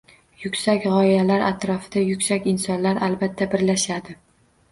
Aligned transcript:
Yuksak 0.43 0.79
g‘oyalar 0.85 1.43
atrofida 1.49 2.03
yuksak 2.05 2.49
insonlar 2.53 3.01
albatta, 3.09 3.49
birlashadi. 3.55 4.19